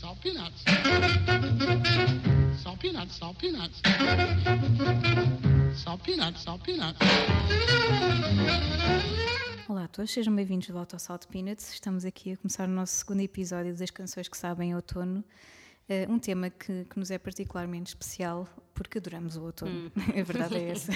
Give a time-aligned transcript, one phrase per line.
[0.00, 0.62] salt peanuts.
[2.62, 3.80] Salt peanuts, salt peanuts.
[5.74, 6.98] Salt peanuts, salt peanuts.
[9.68, 11.72] Olá a todos, sejam bem-vindos de volta ao Salt Peanuts.
[11.72, 15.24] Estamos aqui a começar o nosso segundo episódio das canções que sabem outono.
[15.88, 19.90] Uh, um tema que, que, nos é particularmente especial porque adoramos o outono, hum.
[20.18, 20.92] a verdade é essa.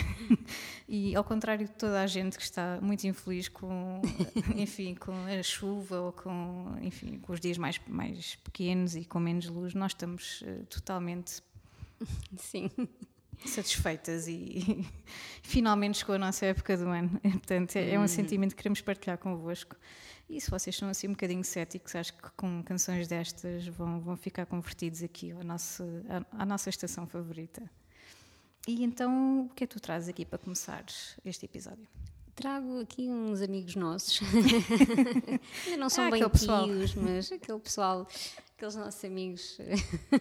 [0.89, 4.03] e ao contrário de toda a gente que está muito infeliz com,
[4.57, 9.21] enfim, com a chuva ou com, enfim, com os dias mais, mais pequenos e com
[9.21, 11.41] menos luz, nós estamos uh, totalmente
[12.37, 12.69] Sim.
[13.47, 14.85] satisfeitas e,
[15.41, 17.21] finalmente chegou a nossa época do ano.
[17.23, 18.09] Portanto, é, é um hum.
[18.09, 19.77] sentimento que queremos partilhar convosco.
[20.31, 24.17] E se vocês são assim um bocadinho céticos, acho que com canções destas vão, vão
[24.17, 27.69] ficar convertidos aqui ao nosso, à, à nossa estação favorita.
[28.69, 30.85] E então, o que é que tu trazes aqui para começar
[31.25, 31.85] este episódio?
[32.37, 34.21] Trago aqui uns amigos nossos.
[35.67, 38.07] Ainda não são ah, bem tios, mas aquele pessoal,
[38.57, 39.59] aqueles nossos amigos,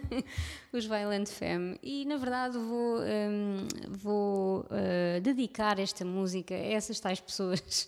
[0.73, 1.77] os Violent Femme.
[1.83, 7.87] E na verdade vou, um, vou uh, dedicar esta música a essas tais pessoas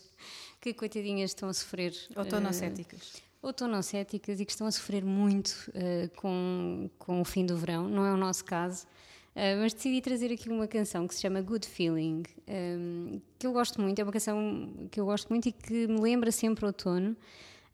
[0.62, 1.92] que coitadinhas estão a sofrer.
[2.14, 3.14] Outonocéticas.
[3.16, 7.88] Uh, outonocéticas e que estão a sofrer muito uh, com, com o fim do verão.
[7.88, 8.86] Não é o nosso caso.
[9.34, 13.52] Uh, mas decidi trazer aqui uma canção que se chama Good Feeling, um, que eu
[13.52, 17.16] gosto muito, é uma canção que eu gosto muito e que me lembra sempre outono,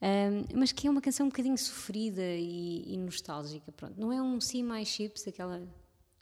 [0.01, 3.73] um, mas que é uma canção um bocadinho sofrida e, e nostálgica.
[3.73, 5.61] Pronto, não é um See My Chips, aquela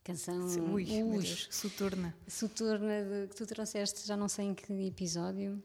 [0.03, 2.17] canção Ui, ui, soturna.
[2.27, 5.63] Soturna de, que tu trouxeste, já não sei em que episódio.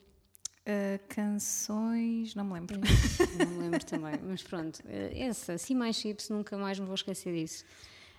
[0.61, 2.79] Uh, canções, não me lembro.
[2.79, 6.93] não me lembro também, mas pronto, uh, essa, assim mais chips, nunca mais me vou
[6.93, 7.63] esquecer disso.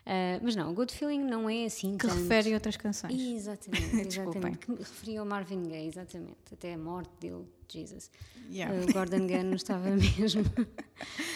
[0.05, 1.97] Uh, mas não, Good Feeling não é assim.
[1.97, 2.21] Que tanto.
[2.21, 3.15] refere a outras canções.
[3.15, 4.59] Exatamente, exatamente.
[4.59, 6.53] que referia ao Marvin Gaye, exatamente.
[6.53, 8.11] Até a morte dele, Jesus.
[8.51, 8.75] Yeah.
[8.75, 10.43] Uh, Gordon Gunn estava mesmo.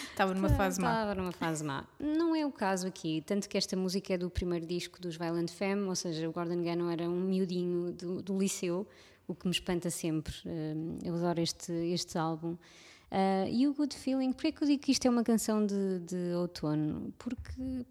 [0.09, 0.89] estava numa fase má.
[0.89, 1.87] Estava numa fase má.
[1.97, 5.51] Não é o caso aqui, tanto que esta música é do primeiro disco dos Violent
[5.51, 8.85] Femme, ou seja, o Gordon Gunn era um miudinho do, do liceu
[9.27, 10.33] o que me espanta sempre.
[11.03, 12.57] eu adoro este, este álbum.
[13.09, 15.99] Uh, e o Good Feeling, por que eu digo que isto é uma canção de,
[15.99, 17.13] de outono?
[17.17, 17.85] Porque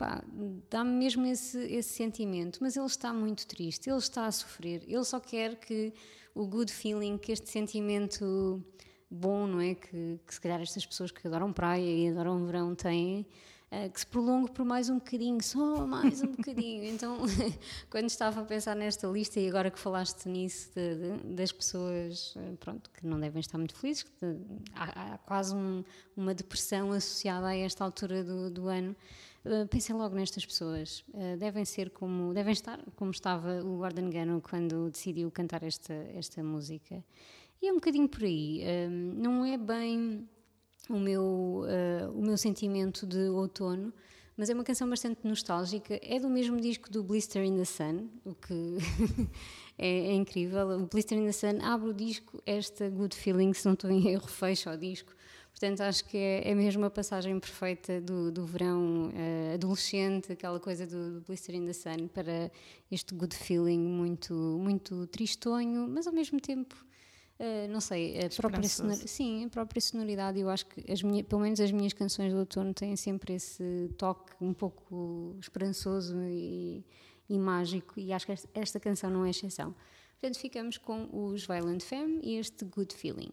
[0.68, 5.04] dá-me mesmo esse, esse sentimento, mas ele está muito triste, ele está a sofrer, ele
[5.04, 5.94] só quer que
[6.34, 8.62] o Good Feeling, que este sentimento
[9.10, 9.74] bom, não é?
[9.74, 13.26] Que, que se calhar estas pessoas que adoram praia e adoram verão têm,
[13.92, 16.84] que se prolongue por mais um bocadinho, só mais um bocadinho.
[16.96, 17.18] Então,
[17.90, 22.34] quando estava a pensar nesta lista e agora que falaste nisso de, de, das pessoas
[22.36, 24.36] eh, pronto, que não devem estar muito felizes, que
[24.74, 25.84] há, há, quase um,
[26.16, 28.96] uma depressão associada a esta altura do, do ano.
[29.44, 31.04] Uh, pensem logo nestas pessoas.
[31.08, 35.94] Uh, devem ser como devem estar como estava o Gordon Gano quando decidiu cantar esta
[36.14, 37.04] esta música.
[37.60, 38.62] E é um bocadinho por aí.
[39.14, 40.28] não é bem
[40.88, 43.92] o meu, uh, o meu sentimento de outono,
[44.36, 45.98] mas é uma canção bastante nostálgica.
[46.02, 48.76] É do mesmo disco do Blister in the Sun, o que
[49.78, 50.68] é, é, incrível.
[50.68, 54.08] O Blister in the Sun abre o disco, esta Good Feeling, se não estou em
[54.08, 55.14] erro, fecha o disco.
[55.50, 60.60] Portanto, acho que é, é mesmo a passagem perfeita do, do verão uh, adolescente, aquela
[60.60, 62.52] coisa do, do Blister in the Sun, para
[62.90, 66.85] este good feeling muito, muito tristonho, mas ao mesmo tempo
[67.38, 68.96] Uh, não sei, a própria, sonor...
[68.96, 72.72] sim, a própria sonoridade, eu acho que as pelo menos as minhas canções do outono
[72.72, 76.82] têm sempre esse toque um pouco esperançoso e,
[77.28, 79.74] e mágico, e acho que esta, esta, canção não é exceção.
[80.18, 83.30] Portanto, ficamos com os Violent Femme e este Good Feeling.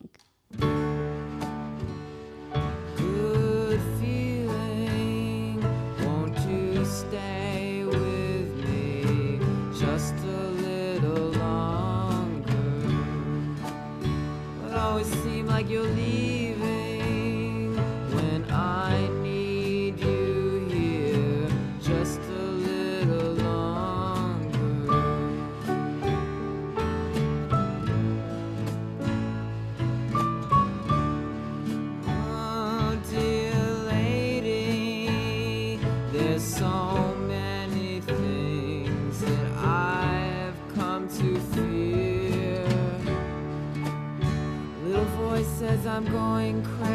[15.63, 16.12] like your leaves.
[45.93, 46.92] I'm going crazy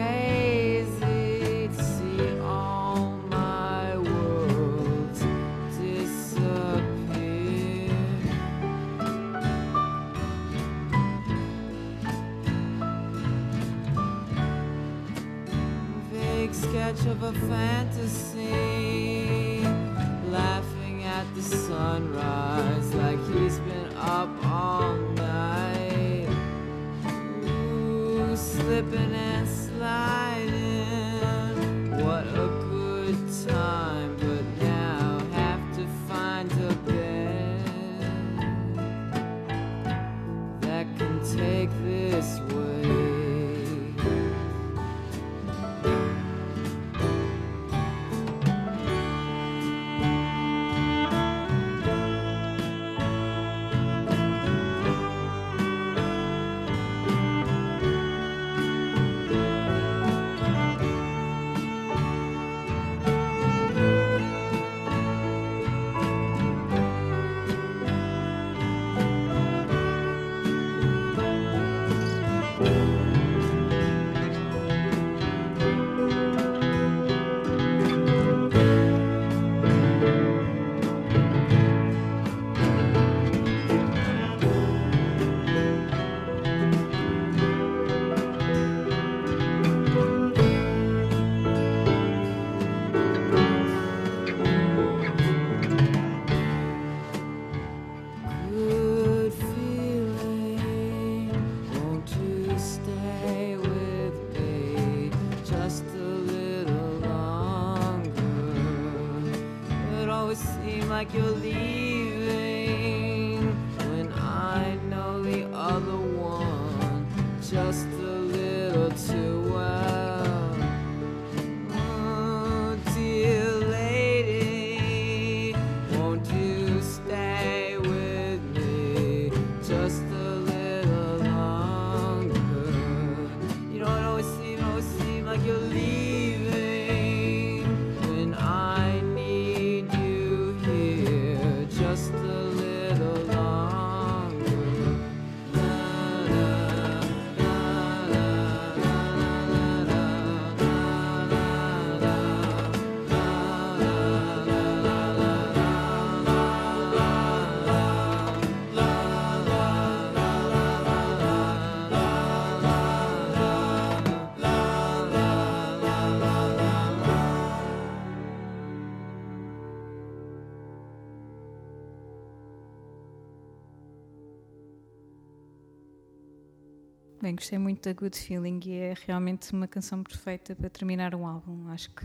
[177.39, 181.69] gostei muito da Good Feeling e é realmente uma canção perfeita para terminar um álbum.
[181.69, 182.05] Acho que,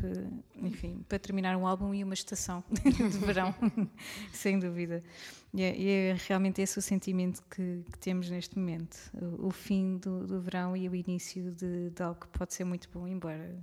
[0.55, 3.53] enfim, para terminar um álbum e uma estação de verão,
[4.31, 5.03] sem dúvida.
[5.51, 9.51] E é, e é realmente esse o sentimento que, que temos neste momento: o, o
[9.51, 13.07] fim do, do, verão e o início de, de, algo que pode ser muito bom,
[13.07, 13.57] embora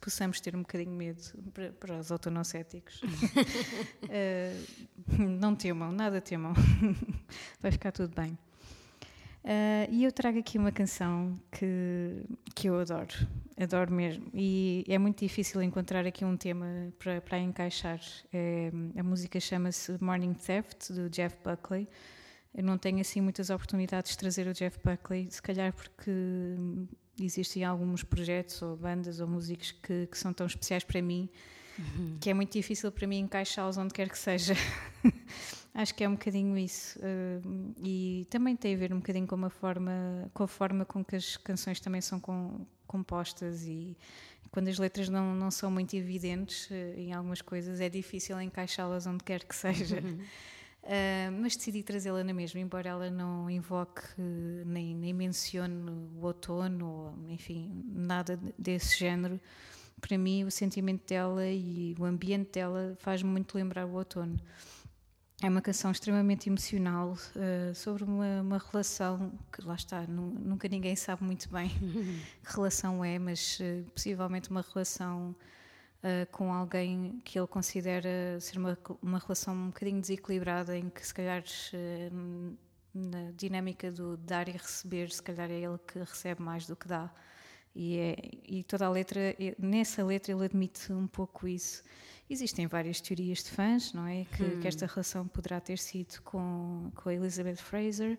[0.00, 1.20] possamos ter um bocadinho de medo
[1.52, 3.02] para, para os autonocéticos.
[3.02, 3.06] uh,
[5.18, 6.54] não temam, nada temam,
[7.60, 8.38] vai ficar tudo bem.
[9.46, 13.14] Uh, e eu trago aqui uma canção que, que eu adoro,
[13.56, 14.26] adoro mesmo.
[14.34, 16.66] E é muito difícil encontrar aqui um tema
[16.98, 18.00] para, para encaixar.
[18.32, 21.88] É, a música chama-se Morning Theft, do Jeff Buckley.
[22.52, 26.10] Eu não tenho assim muitas oportunidades de trazer o Jeff Buckley, se calhar porque
[27.20, 31.30] existem alguns projetos ou bandas ou músicos que, que são tão especiais para mim
[31.78, 32.16] uhum.
[32.20, 34.54] que é muito difícil para mim encaixá-los onde quer que seja.
[35.76, 36.98] Acho que é um bocadinho isso.
[36.98, 39.92] Uh, e também tem a ver um bocadinho com forma
[40.32, 43.94] com, a forma com que as canções também são com, compostas e
[44.50, 49.06] quando as letras não, não são muito evidentes uh, em algumas coisas, é difícil encaixá-las
[49.06, 50.00] onde quer que seja.
[50.00, 50.18] Uhum.
[50.82, 54.02] Uh, mas decidi trazê-la na mesma, embora ela não invoque
[54.64, 59.38] nem, nem mencione o outono, ou, enfim, nada desse género.
[60.00, 64.40] Para mim, o sentimento dela e o ambiente dela faz-me muito lembrar o outono.
[65.46, 70.96] É uma canção extremamente emocional uh, sobre uma, uma, relação que lá está, nunca ninguém
[70.96, 71.68] sabe muito bem
[72.44, 75.36] que relação é, mas uh, possivelmente uma relação
[76.02, 81.06] uh, com alguém que ele considera ser uma, uma relação um bocadinho desequilibrada, em que
[81.06, 81.44] se calhar
[82.92, 86.88] na dinâmica do dar e receber, se calhar é ele que recebe mais do que
[86.88, 87.08] dá.
[87.72, 88.16] E, é,
[88.48, 89.20] e toda a letra,
[89.56, 91.84] nessa letra ele admite um pouco isso.
[92.28, 94.24] Existem várias teorias de fãs, não é?
[94.24, 94.60] Que, hum.
[94.60, 98.18] que esta relação poderá ter sido com, com a Elizabeth Fraser,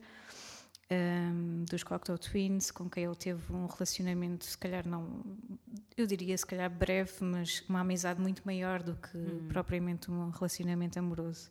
[0.90, 5.22] um, dos Cocteau Twins, com quem ele teve um relacionamento, se calhar não,
[5.98, 9.48] eu diria se calhar breve, mas uma amizade muito maior do que hum.
[9.50, 11.50] propriamente um relacionamento amoroso.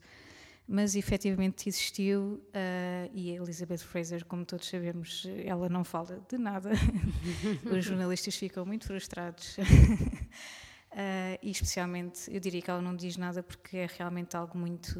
[0.68, 6.36] Mas efetivamente existiu uh, e a Elizabeth Fraser, como todos sabemos, ela não fala de
[6.36, 6.70] nada.
[7.70, 9.56] Os jornalistas ficam muito frustrados.
[10.92, 14.98] Uh, e especialmente, eu diria que ela não diz nada porque é realmente algo muito,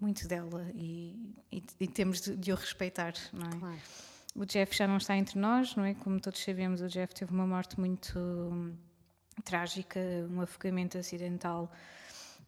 [0.00, 3.58] muito dela e, e, e temos de, de, o respeitar, não é?
[3.58, 3.78] Claro.
[4.36, 5.94] O Jeff já não está entre nós, não é?
[5.94, 8.74] Como todos sabemos, o Jeff teve uma morte muito hum,
[9.44, 11.70] trágica, um afogamento acidental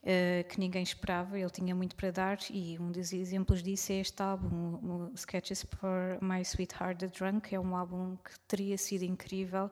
[0.02, 1.38] uh, que ninguém esperava.
[1.38, 5.66] Ele tinha muito para dar e um dos exemplos disso é este álbum, o Sketches
[5.78, 9.70] for My Sweetheart the Drunk, é um álbum que teria sido incrível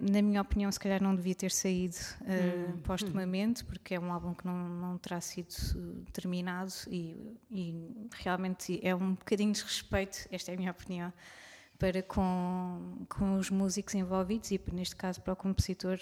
[0.00, 2.80] na minha opinião, se calhar não devia ter saído uh, hum.
[2.82, 5.54] postumamente, porque é um álbum que não, não terá sido
[6.12, 11.12] terminado e, e, realmente é um bocadinho de desrespeito, esta é a minha opinião,
[11.78, 15.98] para com, com os músicos envolvidos e, neste caso, para o compositor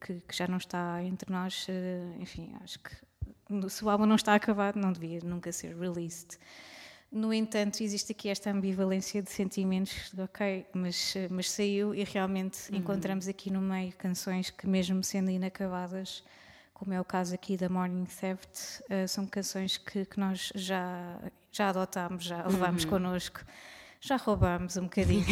[0.00, 1.66] que, que já não está entre nós.
[1.68, 2.96] Uh, enfim, acho que
[3.68, 6.38] se o álbum não está acabado, não devia nunca ser released.
[7.16, 12.70] No entanto, existe aqui esta ambivalência de sentimentos, de, ok, mas, mas saiu e realmente
[12.70, 12.76] uhum.
[12.76, 16.22] encontramos aqui no meio canções que, mesmo sendo inacabadas,
[16.74, 21.18] como é o caso aqui da Morning Theft, uh, são canções que, que, nós já,
[21.50, 22.90] já adotámos, já levámos uhum.
[22.90, 23.40] connosco,
[23.98, 25.24] já roubámos um bocadinho,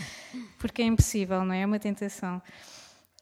[0.58, 1.60] porque é impossível, não é?
[1.60, 2.40] É uma tentação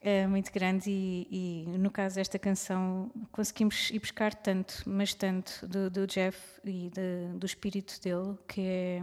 [0.07, 5.67] é muito grande e, e, no caso desta canção conseguimos ir buscar tanto, mas tanto
[5.67, 9.03] do, do Jeff e de, do espírito dele que é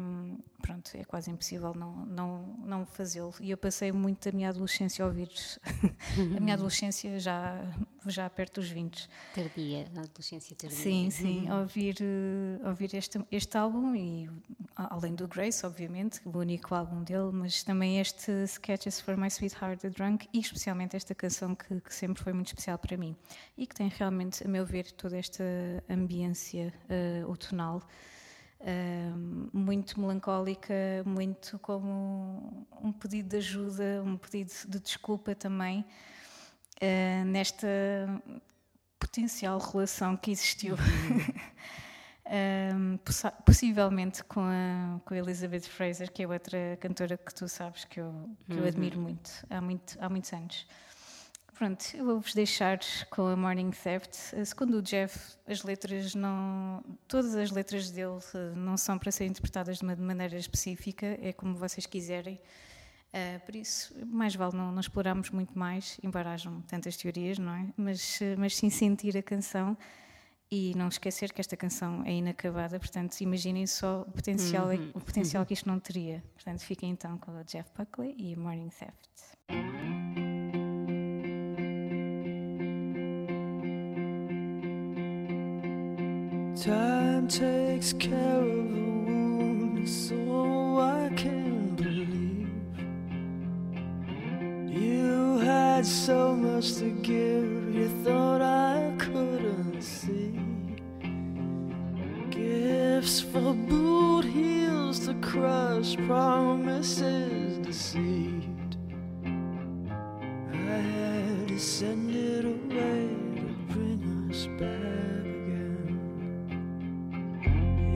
[0.62, 5.04] pronto é quase impossível não não não fazê-lo e eu passei muito a minha adolescência
[5.04, 5.30] a ouvir
[6.38, 7.62] a minha adolescência já
[8.10, 9.10] já perto dos 20.
[9.34, 10.78] Tardia, a adolescência tardia.
[10.78, 14.30] Sim, sim, ouvir, uh, ouvir este, este álbum e
[14.76, 19.82] além do Grace, obviamente, o único álbum dele, mas também este Sketches for My Sweetheart
[19.82, 23.16] the Drunk e especialmente esta canção que, que sempre foi muito especial para mim
[23.58, 25.44] e que tem realmente, a meu ver, toda esta
[25.90, 27.82] ambiência uh, outonal.
[28.60, 30.74] Uh, muito melancólica,
[31.06, 35.86] muito como um pedido de ajuda, um pedido de desculpa também
[36.82, 37.68] uh, nesta
[38.98, 40.78] potencial relação que existiu.
[42.26, 42.98] um,
[43.46, 48.00] possivelmente com a, com a Elizabeth Fraser, que é outra cantora que tu sabes que
[48.00, 48.68] eu, que eu uhum.
[48.68, 50.66] admiro muito há, muito, há muitos anos.
[51.54, 52.80] Pronto, eu vou-vos deixar
[53.12, 54.16] com a Morning Theft.
[54.44, 56.84] Segundo o Jeff, as letras não.
[57.08, 61.32] Todas as letras dele eh, não são para ser interpretadas de uma maneira específica, é
[61.32, 62.40] como vocês quiserem.
[63.14, 67.54] Uh, por isso, mais vale não, não explorarmos muito mais, embora hajam tantas teorias, não
[67.54, 67.68] é?
[67.78, 69.78] Mas, eh, mas sim sentir a canção
[70.54, 74.92] e não esquecer que esta canção é inacabada, portanto, imaginem só o potencial, uhum.
[74.94, 76.24] o potencial que isto não teria.
[76.36, 78.94] Portanto, fiquem então com o Jeff Buckley e Morning Theft.
[86.56, 92.48] Time takes care of the wound, so I can believe
[94.70, 97.74] you had so much to give.
[97.74, 100.32] You thought I couldn't see
[102.30, 108.78] gifts for boot heels to crush promises deceived.
[110.54, 115.26] I had to send it away to bring us back.
[115.44, 116.00] Again.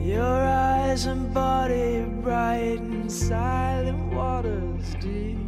[0.04, 5.38] Your eyes and body bright in silent waters deep.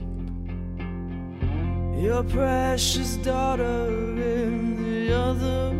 [2.03, 5.80] Your precious daughter in the other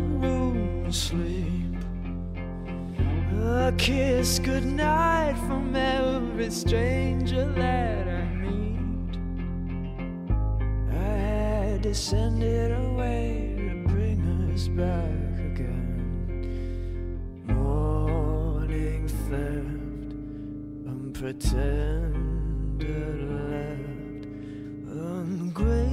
[0.91, 1.75] room asleep.
[3.43, 9.17] A kiss goodnight from every stranger that I meet.
[10.91, 15.21] I had to send it away to bring us back.
[21.13, 22.89] pretended
[23.29, 24.25] left
[24.89, 25.90] ungrateful.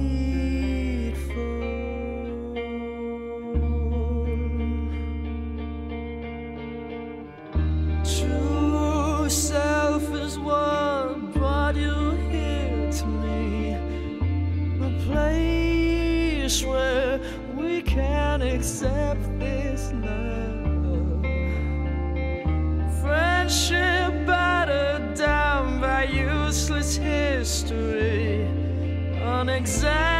[29.49, 30.18] Exactly.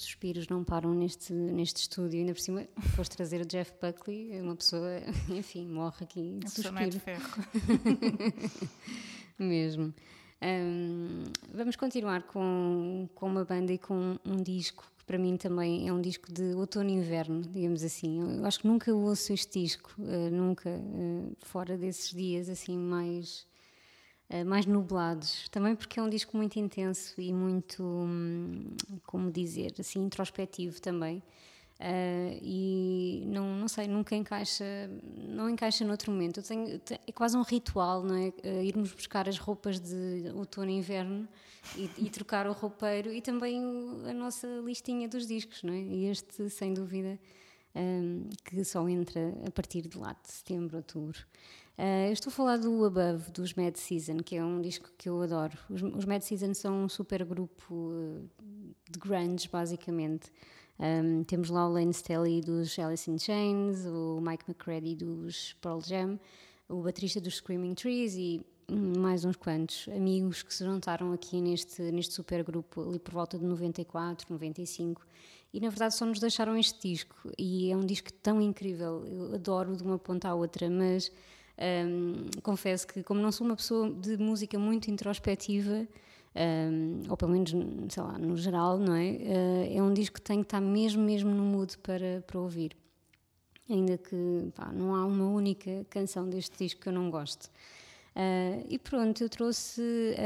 [0.00, 2.18] Os suspiros não param neste, neste estúdio.
[2.18, 2.66] Ainda por cima,
[2.96, 6.74] foste trazer o Jeff Buckley, uma pessoa, enfim, morre aqui de suspiro.
[6.74, 7.44] Não é de ferro.
[9.38, 9.94] Mesmo.
[10.42, 15.86] Um, vamos continuar com, com uma banda e com um disco que para mim também
[15.86, 18.38] é um disco de outono e inverno, digamos assim.
[18.38, 23.46] Eu acho que nunca ouço este disco, uh, nunca, uh, fora desses dias assim mais,
[24.46, 25.48] mais nublados.
[25.48, 31.22] Também porque é um disco muito intenso e muito, hum, como dizer, assim, introspectivo também.
[31.80, 34.64] Uh, e não, não sei, nunca encaixa,
[35.16, 36.42] não encaixa noutro momento.
[36.42, 38.28] Tenho, é quase um ritual, não é?
[38.28, 41.26] Uh, irmos buscar as roupas de outono e inverno
[41.74, 43.62] e, e trocar o roupeiro e também
[44.06, 45.80] a nossa listinha dos discos, não é?
[45.80, 47.18] E este, sem dúvida,
[47.74, 51.18] um, que só entra a partir de lá, de setembro, outubro.
[51.80, 55.18] Uh, estou a falar do Above, dos Mad Season, que é um disco que eu
[55.22, 55.56] adoro.
[55.70, 57.94] Os, os Mad Season são um super grupo
[58.90, 60.30] de grunge, basicamente.
[60.78, 65.80] Um, temos lá o Lane Stelly dos Alice in Chains, o Mike McCready dos Pearl
[65.80, 66.20] Jam,
[66.68, 71.80] o baterista dos Screaming Trees e mais uns quantos amigos que se juntaram aqui neste,
[71.92, 75.02] neste super grupo ali por volta de 94, 95
[75.52, 79.34] e na verdade só nos deixaram este disco e é um disco tão incrível, eu
[79.34, 81.10] adoro de uma ponta à outra, mas
[81.60, 85.86] um, confesso que como não sou uma pessoa de música muito introspectiva
[86.34, 87.50] um, ou pelo menos,
[87.92, 89.10] sei lá, no geral, não é?
[89.10, 92.76] Uh, é um disco que tem que estar mesmo, mesmo no mood para, para ouvir.
[93.68, 97.48] Ainda que pá, não há uma única canção deste disco que eu não goste.
[98.10, 99.82] Uh, e pronto, eu trouxe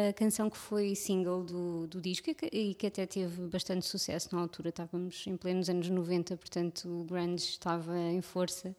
[0.09, 3.87] a canção que foi single do, do disco e que, e que, até teve bastante
[3.87, 4.70] sucesso na altura.
[4.70, 8.75] Estávamos em plenos anos 90, portanto o grunge estava em força,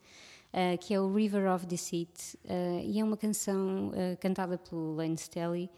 [0.56, 2.38] uh, que é o River of Deceit.
[2.46, 5.70] Uh, e é uma canção cantada pelo Lane Stelly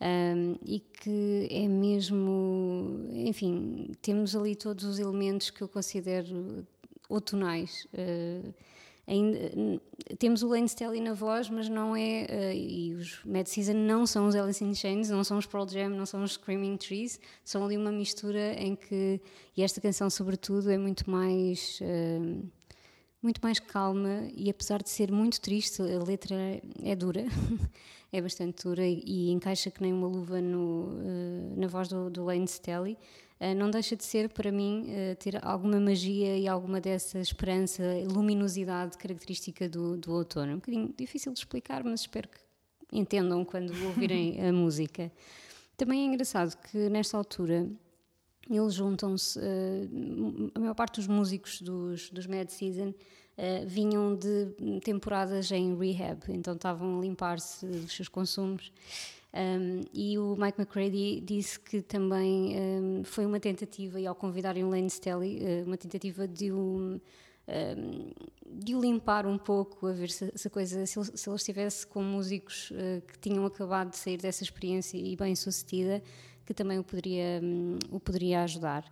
[0.00, 6.66] um, e que é mesmo, enfim, temos ali todos os elementos que eu considero
[7.06, 7.86] outonais.
[7.92, 8.54] Uh,
[9.06, 9.38] ainda,
[10.18, 14.06] temos o Lane Stelly na voz, mas não é, uh, e os Mad Season não
[14.06, 17.20] são os Alice in Chains, não são os Pearl Jam, não são os Screaming Trees,
[17.44, 19.20] são ali uma mistura em que,
[19.54, 21.78] e esta canção sobretudo é muito mais...
[21.82, 22.48] Uh,
[23.22, 26.36] muito mais calma e apesar de ser muito triste, a letra
[26.82, 27.24] é dura,
[28.12, 32.24] é bastante dura e, encaixa que nem uma luva no, uh, na voz do, do
[32.24, 32.96] Lane Stelly.
[33.40, 37.82] Uh, não deixa de ser, para mim, uh, ter alguma magia e alguma dessa esperança,
[38.06, 40.52] luminosidade característica do, do outono.
[40.52, 42.40] Um bocadinho difícil de explicar, mas espero que
[42.92, 45.12] entendam quando ouvirem a música.
[45.76, 47.66] Também é engraçado que nesta altura
[48.56, 52.94] eles juntam-se, uh, a maior parte dos músicos dos, dos Mad Season uh,
[53.66, 58.72] vinham de temporadas em rehab, então estavam a limpar-se dos seus consumos.
[59.32, 64.64] Um, e o Mike McCready disse que também um, foi uma tentativa, e ao convidarem
[64.64, 67.00] o Lane Stelly, uh, uma tentativa de o,
[68.46, 71.84] de o limpar um pouco, a ver se, se a coisa, se se ele estivesse
[71.84, 72.72] com músicos
[73.08, 76.00] que tinham acabado de sair dessa experiência e bem sucedida,
[76.50, 78.82] que também o poderia, hum, o poderia ajudar.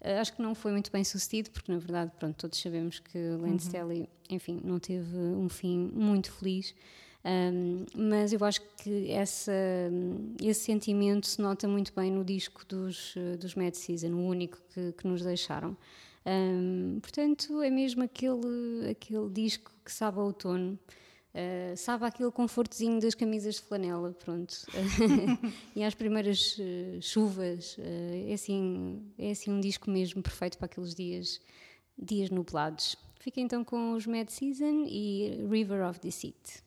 [0.00, 3.18] Uh, acho que não foi muito bem sucedido, porque na verdade, pronto, todos sabemos que
[3.18, 3.58] Lane uhum.
[3.58, 6.72] Stelly, enfim, não teve um fim muito feliz.
[7.24, 9.50] Um, mas eu acho que essa,
[9.90, 14.58] hum, esse sentimento se nota muito bem no disco dos, dos Mad Season, o único
[14.72, 15.76] que, que nos deixaram.
[16.24, 20.78] Um, portanto, é mesmo aquele, aquele disco que sabe a outono.
[21.32, 24.66] Uh, sabe aquele confortozinho das camisas de flanela, pronto.
[25.76, 30.66] e às primeiras uh, chuvas, uh, é, assim, é assim um disco mesmo perfeito para
[30.66, 31.40] aqueles dias,
[31.96, 32.96] dias nublados.
[33.20, 36.64] Fica então com os Mad Season e River of Deceit.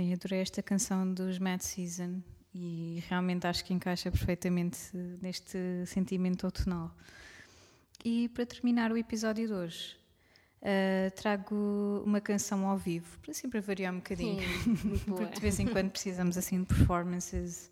[0.00, 2.22] Bem, adorei esta canção dos Mad Season
[2.54, 6.90] e realmente acho que encaixa perfeitamente neste sentimento outonal.
[8.02, 9.98] E para terminar o episódio de hoje,
[10.62, 15.60] eh, trago uma canção ao vivo, para sempre variar um bocadinho, Sim, porque de vez
[15.60, 17.70] em quando precisamos assim de performances,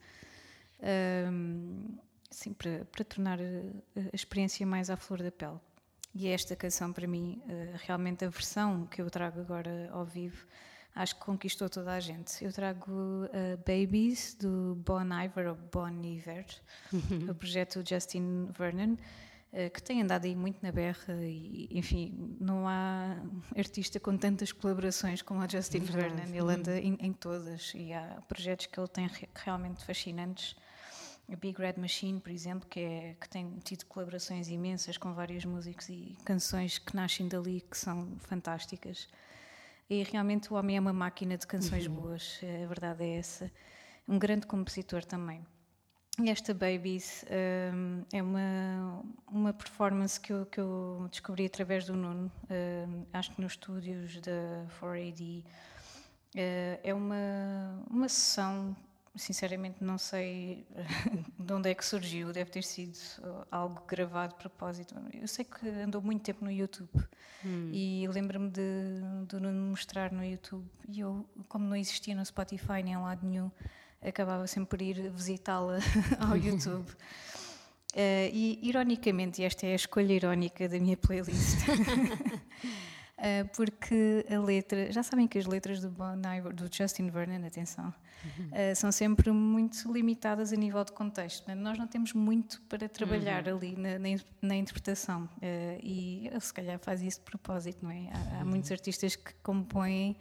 [0.83, 1.97] ehm,
[2.31, 5.59] assim, para, para tornar a, a experiência mais à flor da pele.
[6.15, 10.47] E esta canção, para mim, eh, realmente a versão que eu trago agora ao vivo,
[10.99, 12.45] acho que conquistou toda a gente.
[12.45, 16.47] Eu trago uh, Babies, do Bon Iver, ou Bon Iver,
[17.29, 22.67] o projeto Justin Vernon, uh, que tem andado aí muito na berra e, enfim, não
[22.69, 23.17] há
[23.57, 26.25] artista com tantas colaborações como a Justin Vernon.
[26.25, 30.57] Ele anda em, em todas e há projetos que ele tem re- realmente fascinantes.
[31.31, 35.45] A Big Red Machine, por exemplo, que, é, que tem tido colaborações imensas com vários
[35.45, 39.07] músicos e canções que nascem dali que são fantásticas.
[39.91, 43.51] E realmente o homem é uma máquina de canções boas, a verdade é essa.
[44.07, 45.47] Um grande compositor também.
[46.21, 47.25] E esta Babies
[47.73, 53.31] hum, é uma, uma performance que eu, que eu descobri através do Nuno, hum, acho
[53.35, 55.45] que nos estúdios da 4AD.
[56.35, 58.77] Eh, é uma, uma sessão,
[59.19, 60.67] sinceramente não sei
[61.39, 64.95] de onde é que surgiu, deve ter sido uh, algo gravado de propósito.
[65.13, 66.89] Eu sei que andou muito tempo no YouTube
[67.73, 72.83] e lembro-me de, de Nuno mostrar no YouTube e eu, como não existia no Spotify
[72.83, 73.51] nem em lado nenhum,
[74.03, 75.79] acabava sempre por ir visitá-la
[76.19, 76.89] ao YouTube.
[77.95, 81.59] Uh, e, ironicamente, e esta é a escolha irónica da minha playlist,
[83.55, 87.89] porque a letra, já sabem que as letras do Bon Iver, do Justin Vernon, atenção,
[87.89, 91.53] uh, são sempre muito limitadas a nível de contexto.
[91.55, 93.57] Nós não temos muito para trabalhar uhum.
[93.57, 94.09] ali na, na,
[94.41, 95.29] na interpretação,
[95.83, 98.09] e ele se calhar faz isso de propósito, não é?
[98.13, 98.51] Há, há uhum.
[98.51, 100.17] muitos artistas que compõem.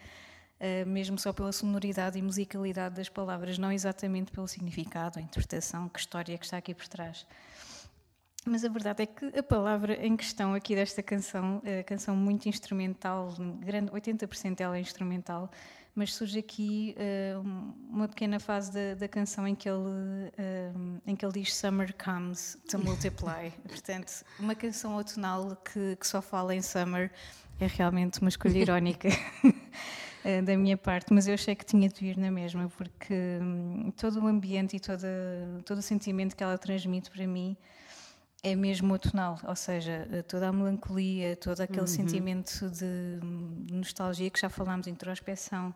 [0.88, 6.00] Mesmo só pela sonoridade e musicalidade das palavras, não exatamente pelo significado, a interpretação, que
[6.00, 7.28] história que está aqui por trás.
[8.48, 12.48] Mas a verdade é que a palavra em questão aqui desta canção, é canção muito
[12.48, 15.52] instrumental, grande, 80% dela é instrumental,
[15.94, 17.42] mas surge aqui uh,
[17.90, 21.94] uma pequena fase da, da, canção em que, ele, uh, em que ele diz Summer
[21.94, 23.52] comes to multiply.
[23.68, 27.12] Portanto, uma canção outonal que, que, só fala em summer
[27.60, 29.10] é realmente uma escolha irónica.
[30.44, 34.22] da minha parte, mas eu achei que tinha de vir na mesma, porque um, todo
[34.22, 35.08] o ambiente e toda,
[35.64, 37.56] todo o sentimento que ela transmite para mim
[38.44, 41.88] é mesmo o tonal, ou seja, toda a melancolia, todo aquele uhum.
[41.88, 43.20] sentimento de
[43.72, 45.74] nostalgia que já falámos, introspeção,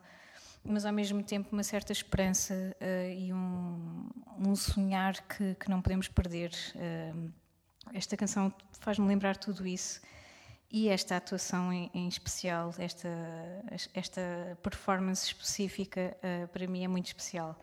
[0.64, 5.82] mas ao mesmo tempo uma certa esperança uh, e um, um sonhar que, que, não
[5.82, 6.52] podemos perder.
[6.76, 7.32] Uh,
[7.92, 10.00] esta canção faz-me lembrar tudo isso
[10.70, 13.08] e esta atuação em, em especial, esta,
[13.92, 17.60] esta performance específica, uh, para mim é muito especial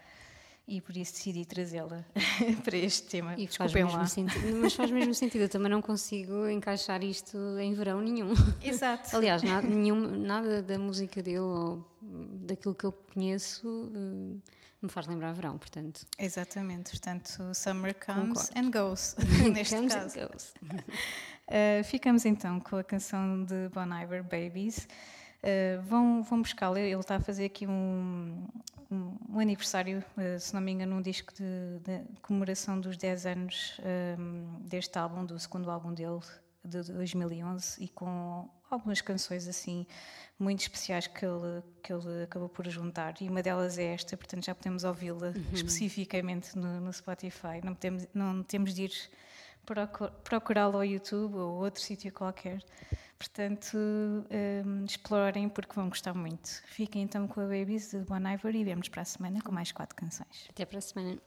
[0.70, 2.06] e por isso decidi trazê-la
[2.64, 3.34] para este tema.
[3.38, 4.06] E faz mesmo lá.
[4.06, 8.34] Sentido, mas faz mesmo sentido, eu também não consigo encaixar isto em verão nenhum.
[8.62, 9.16] Exato.
[9.16, 14.52] Aliás, nada, nenhum, nada da música dele ou daquilo que eu conheço eh,
[14.82, 16.06] me faz lembrar verão, portanto.
[16.18, 18.60] Exatamente, portanto, summer comes Concordo.
[18.60, 19.16] and goes,
[19.54, 20.20] neste comes caso.
[20.20, 20.54] And goes.
[20.62, 24.88] uh, ficamos então com a canção de Bon Iver, Babies.
[25.42, 28.46] Uh, vão, vão buscá-la, ele está a fazer aqui um,
[28.92, 33.26] um, um aniversário, uh, se não me engano, um disco de, de comemoração dos 10
[33.26, 36.20] anos um, ehm, deste álbum, do segundo álbum dele,
[36.64, 39.88] de 2011, e com algumas canções assim
[40.38, 43.16] muito especiais que ele, que ele acabou por juntar.
[43.22, 45.44] E uma delas é esta, portanto já podemos ouvi-la uhum.
[45.54, 47.62] especificamente no, no, Spotify.
[47.64, 48.92] Não, temos, não temos de ir
[50.24, 52.64] procurá-la ao YouTube ou outro sítio qualquer.
[53.20, 56.64] Portanto, um, explorem porque vão gostar muito.
[56.68, 59.74] Fiquem então com a Babies de Bon Iver e vemos para a semana com mais
[59.74, 60.48] quatro canções.
[60.50, 61.20] Até para a semana.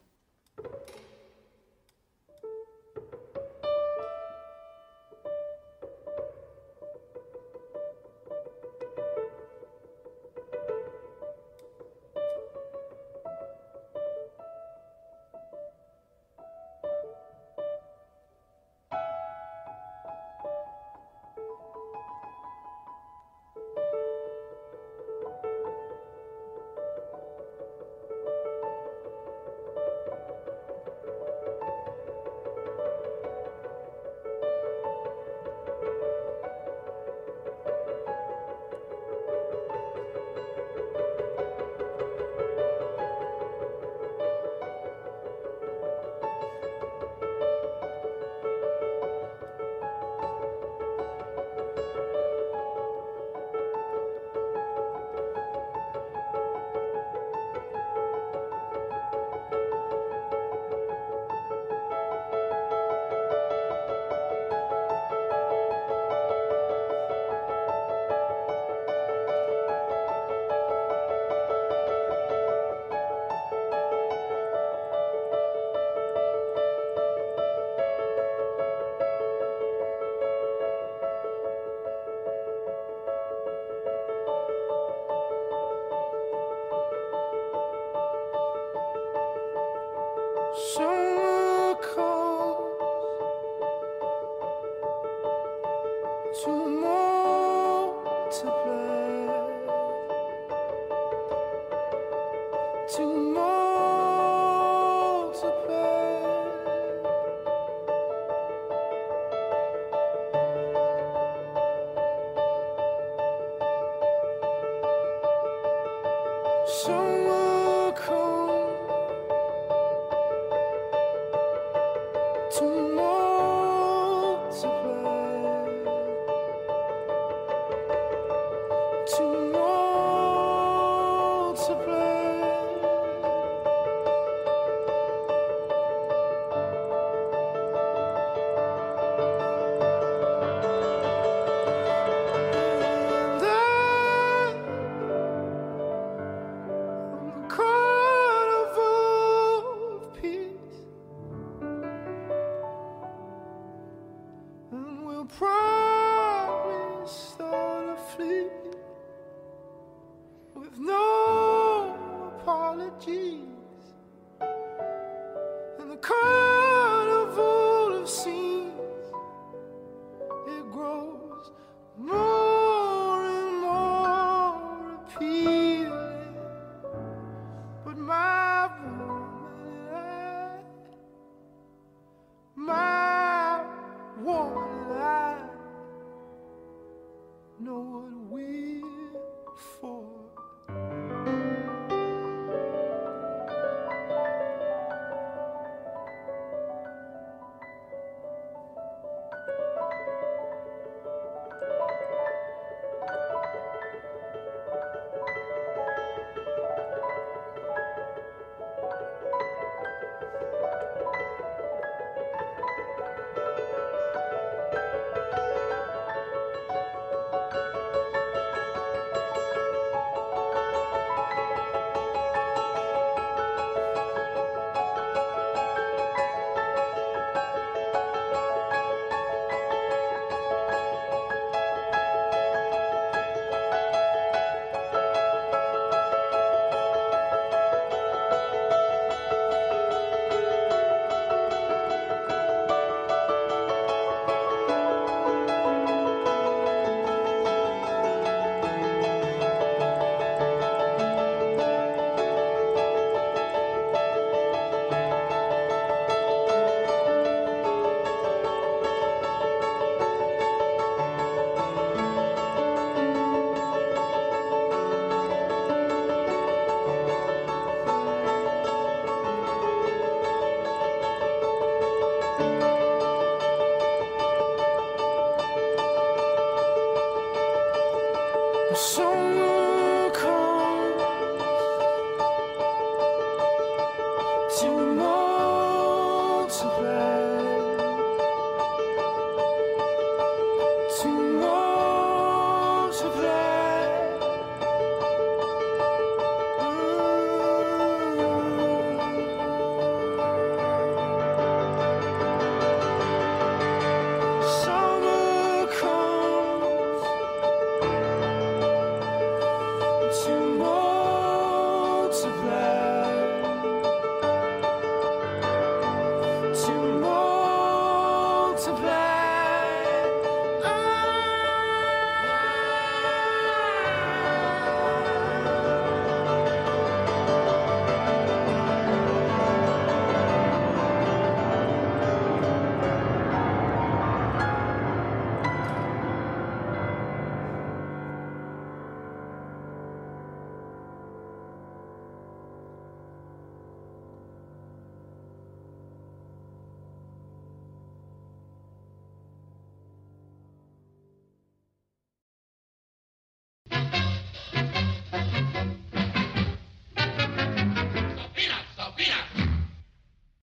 [98.33, 98.72] to.